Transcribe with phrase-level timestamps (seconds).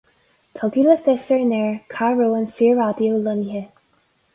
[0.59, 3.67] Tugadh le fios ar an aer cá raibh an Saor-Raidió lonnaithe.